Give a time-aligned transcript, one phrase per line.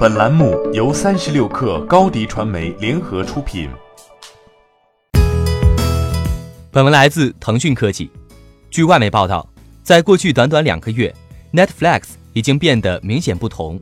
[0.00, 3.68] 本栏目由三十六氪高低传媒联合出品。
[6.70, 8.10] 本文来自腾讯科技。
[8.70, 9.46] 据外媒报道，
[9.82, 11.14] 在过去短短两个月
[11.52, 13.78] ，Netflix 已经变得明显不同。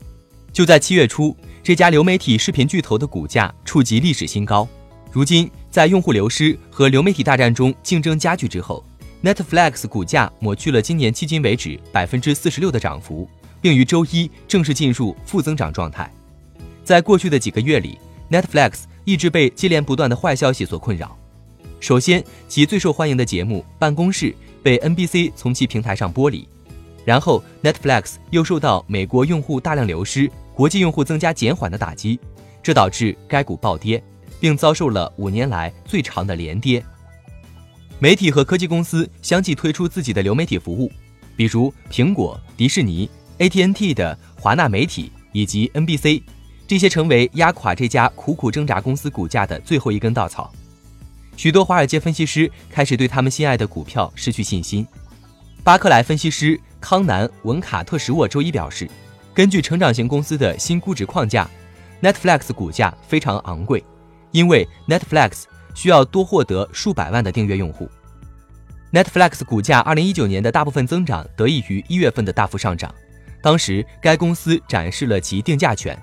[0.53, 4.66] 就在七月初，这家流媒体视频巨头的股价触及历史新高。
[5.12, 8.85] 如今，在用户流失和流媒体大战中竞争加剧之后
[9.23, 13.30] ，Netflix 股价抹去了今年迄今为止百分之四十六的涨幅。
[13.61, 16.11] 并于周一正式进入负增长状态。
[16.84, 17.98] 在过去的几个月里
[18.30, 21.16] ，Netflix 一直被接连不断的坏消息所困扰。
[21.80, 24.27] 首先，其最受欢迎的节目《办公室》
[24.62, 26.47] 被 NBC 从其平台上剥离；
[27.05, 32.19] 然后，Netflix 又受到美国用户大量流失、国际用户增加减缓的打击，
[32.62, 34.02] 这导致该股暴跌，
[34.41, 36.84] 并遭受了五年来最长的连跌。
[38.00, 40.91] 媒体和科技公司相继推出自己的流媒体服务，
[41.36, 43.09] 比如苹果、迪士尼。
[43.38, 46.23] ATN T 的华纳媒体以及 NBC，
[46.66, 50.53] 这些成为压垮这家苦苦挣扎公司股价的最后一根稻草。
[51.36, 54.86] 许多华尔街分析师开始对他们心爱的股票失去信心。
[55.62, 58.91] 巴克莱分析师康南文卡特什沃周一表示，
[59.33, 61.48] 根据成长型公司的新估值框架
[62.03, 63.84] ，Netflix 股价非常昂贵，
[64.33, 65.44] 因为 Netflix
[65.75, 67.89] 需要多获得数百万的订阅用户。
[68.92, 72.92] Netflix 股价2019年的大部分增长得益于一月份的大幅上涨。
[73.48, 75.98] 当时，该公司展示了其定价权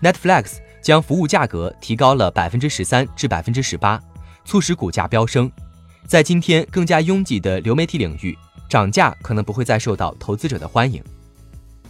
[0.00, 4.00] ，Netflix 将服务价格提高了百分之十三至百分之十八，
[4.44, 5.50] 促使股价飙升。
[6.06, 11.02] 在今天更加拥挤的流媒体领域，涨价可能不会再受到投资者的欢迎。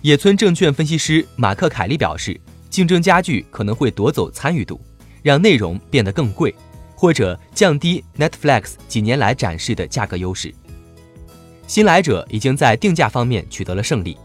[0.00, 4.80] 野村证券分析师马克·凯利表示，竞争加剧可能会夺走参与度，
[5.22, 6.54] 让内容变得更贵，
[6.94, 10.54] 或者降低 Netflix 几年来展示的价格优势。
[11.66, 14.16] 新来者已经在定价方面取得了胜利。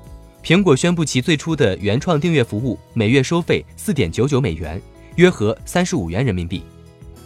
[0.44, 4.80] 苹果宣布其最初的原创订阅服务每月收费四点九九美元，
[5.16, 6.62] 约合三十五元人民币，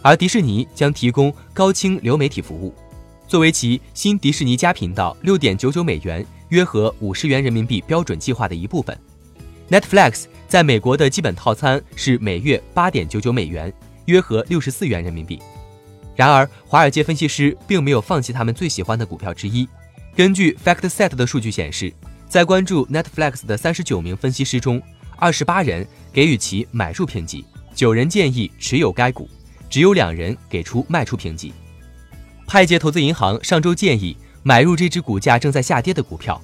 [0.02, 2.72] 而迪士尼将提供高清流媒体服务，
[3.26, 8.96] 作为其新迪士尼加频道六点九九美元，约合五十元人民币标准计划的一部分。
[9.68, 13.72] Netflix 在美国的基本套餐是每月八点九九美元，
[14.04, 15.40] 约合六十四元人民币。
[16.14, 19.68] 然而，华尔街分析师并没有放弃他们最喜欢的股票之一。
[20.14, 21.92] 根据 FactSet 的数据显示。
[22.28, 24.82] 在关注 Netflix 的三十九名分析师中，
[25.16, 27.42] 二十八人给予其买入评级，
[27.74, 29.26] 九人建议持有该股，
[29.70, 31.54] 只有两人给出卖出评级。
[32.46, 36.38] 派捷投资银行上周建议买入这只股价正在下跌的股票，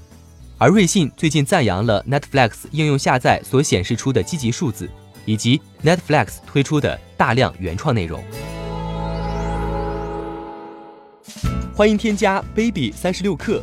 [0.57, 4.89] 而瑞信最近赞扬了 Netflix 应用下载所显示出的积极数字，
[5.27, 8.25] 以及 Netflix 推出的大量原创内容。
[11.75, 13.63] 欢迎添加 baby 三十六克